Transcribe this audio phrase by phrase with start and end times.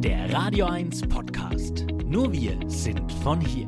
[0.00, 1.84] der Radio 1 Podcast.
[2.06, 3.66] Nur wir sind von hier.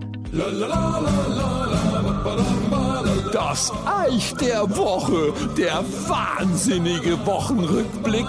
[3.33, 8.29] Das Eich der Woche, der wahnsinnige Wochenrückblick.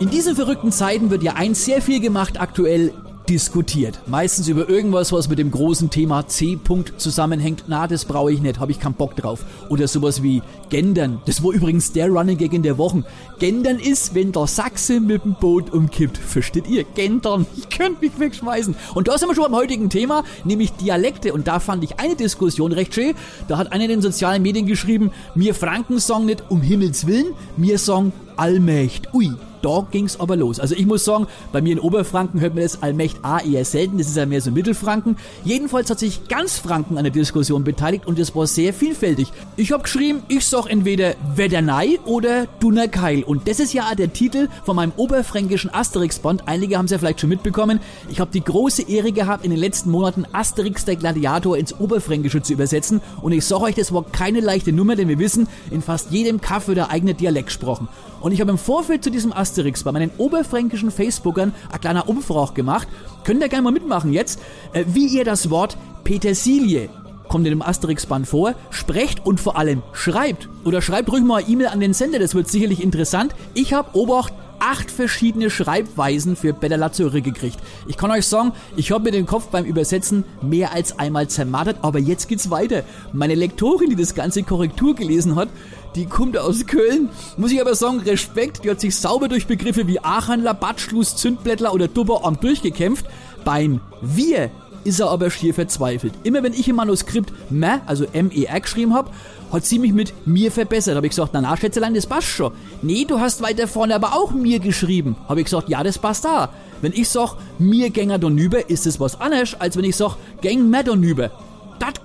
[0.00, 2.94] In diesen verrückten Zeiten wird ja eins sehr viel gemacht aktuell,
[3.28, 4.00] diskutiert.
[4.06, 6.58] Meistens über irgendwas, was mit dem großen Thema C.
[6.62, 7.64] -Punkt zusammenhängt.
[7.66, 9.44] Na, das brauche ich nicht, habe ich keinen Bock drauf.
[9.68, 11.20] Oder sowas wie Gendern.
[11.26, 13.04] Das war übrigens der Running Gag in der Woche.
[13.38, 16.18] Gendern ist, wenn der Sachse mit dem Boot umkippt.
[16.18, 16.84] Versteht ihr?
[16.84, 17.46] Gendern.
[17.56, 18.76] Ich könnte mich wegschmeißen.
[18.94, 21.32] Und da sind wir schon beim heutigen Thema, nämlich Dialekte.
[21.32, 23.14] Und da fand ich eine Diskussion recht schön.
[23.48, 27.32] Da hat einer in den sozialen Medien geschrieben, mir Franken Song nicht um Himmels Willen,
[27.56, 29.12] mir Song Allmächt.
[29.14, 29.32] Ui
[29.64, 30.60] da ging's aber los.
[30.60, 33.98] Also ich muss sagen, bei mir in Oberfranken hört man das Allmächt A eher selten,
[33.98, 35.16] das ist ja mehr so Mittelfranken.
[35.44, 39.32] Jedenfalls hat sich ganz Franken an der Diskussion beteiligt und es war sehr vielfältig.
[39.56, 44.48] Ich habe geschrieben, ich sag entweder Wedernei oder Dunnerkeil und das ist ja der Titel
[44.64, 46.46] von meinem oberfränkischen Asterix-Bond.
[46.46, 47.80] Einige haben es ja vielleicht schon mitbekommen.
[48.10, 52.42] Ich habe die große Ehre gehabt, in den letzten Monaten Asterix der Gladiator ins Oberfränkische
[52.42, 55.80] zu übersetzen und ich sag euch, das war keine leichte Nummer, denn wir wissen, in
[55.80, 57.88] fast jedem Kaff wird der eigene Dialekt gesprochen.
[58.20, 62.04] Und ich habe im Vorfeld zu diesem Asterix Asterix bei meinen oberfränkischen Facebookern eine kleine
[62.04, 62.88] Umfrage gemacht.
[63.22, 64.40] Könnt ihr gerne mal mitmachen jetzt,
[64.72, 66.88] äh, wie ihr das Wort Petersilie
[67.28, 70.48] kommt in dem Asterix-Band vor, sprecht und vor allem schreibt.
[70.64, 73.34] Oder schreibt ruhig mal eine E-Mail an den Sender, das wird sicherlich interessant.
[73.54, 77.58] Ich habe Obacht acht verschiedene Schreibweisen für Bella Lazare gekriegt.
[77.86, 81.76] Ich kann euch sagen, ich habe mir den Kopf beim Übersetzen mehr als einmal zermartert,
[81.82, 82.82] aber jetzt geht's weiter.
[83.12, 85.50] Meine Lektorin, die das ganze Korrektur gelesen hat,
[85.94, 87.10] die kommt aus Köln.
[87.36, 91.74] Muss ich aber sagen, Respekt, die hat sich sauber durch Begriffe wie Achanler, Batschluss, Zündblättler
[91.74, 93.04] oder Dubberarm durchgekämpft.
[93.44, 94.50] Beim Wir
[94.84, 96.14] ist er aber schier verzweifelt.
[96.22, 99.10] Immer wenn ich im Manuskript me, also M-E-R geschrieben habe,
[99.52, 100.96] hat sie mich mit mir verbessert.
[100.96, 102.52] Habe ich gesagt, na na, Schätzelein, das passt schon.
[102.82, 105.16] Nee, du hast weiter vorne aber auch mir geschrieben.
[105.28, 106.50] Habe ich gesagt, ja, das passt da.
[106.82, 110.68] Wenn ich sag, mir gänger donüber, ist es was anderes, als wenn ich sag, gäng
[110.68, 111.30] mehr donüber.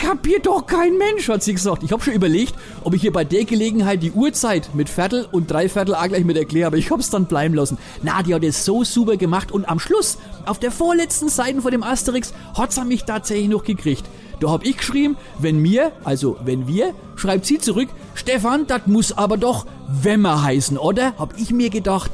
[0.09, 1.83] Kapiert doch kein Mensch, hat sie gesagt.
[1.83, 5.51] Ich habe schon überlegt, ob ich hier bei der Gelegenheit die Uhrzeit mit Viertel und
[5.51, 7.77] Dreiviertel auch gleich mit erkläre, aber ich hab's dann bleiben lassen.
[8.01, 10.17] Na, die hat es so super gemacht und am Schluss,
[10.47, 14.03] auf der vorletzten Seite von dem Asterix, hat's er mich tatsächlich noch gekriegt.
[14.39, 19.15] Da hab ich geschrieben, wenn mir, also wenn wir, schreibt sie zurück, Stefan, das muss
[19.15, 21.13] aber doch Wemmer heißen, oder?
[21.19, 22.09] Hab ich mir gedacht,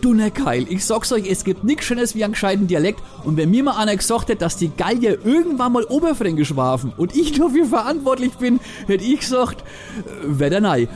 [0.00, 0.66] Dunnerkeil.
[0.68, 3.02] Ich sag's euch, es gibt nichts Schönes wie einen gescheiten Dialekt.
[3.24, 7.16] Und wenn mir mal einer gesagt hätte, dass die Gallier irgendwann mal Oberfränkisch warfen und
[7.16, 10.88] ich dafür verantwortlich bin, hätte ich gesagt, äh, Wedernei.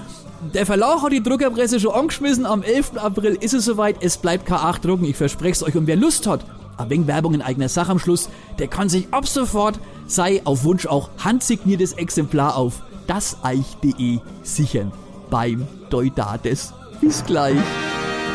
[0.53, 2.45] Der Verlag hat die Druckerpresse schon angeschmissen.
[2.45, 2.99] Am 11.
[2.99, 3.97] April ist es soweit.
[4.01, 5.05] Es bleibt K8 drucken.
[5.07, 5.77] Ich verspreche es euch.
[5.77, 6.45] Und wer Lust hat,
[6.77, 8.29] ein wenig Werbung in eigener Sache am Schluss,
[8.59, 14.93] der kann sich ab sofort, sei auf Wunsch auch handsigniertes Exemplar auf daseich.de sichern.
[15.31, 16.75] Beim Deutates.
[17.01, 17.57] Bis gleich